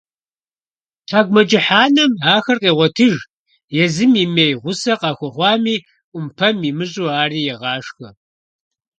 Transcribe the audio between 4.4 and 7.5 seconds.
гъусэ къахуэхъуами, Iумпэм имыщIу, ари